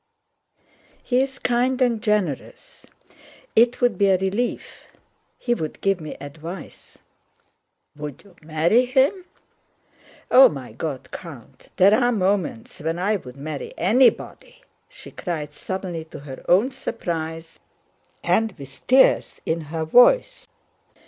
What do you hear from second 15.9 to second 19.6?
to her own surprise and with tears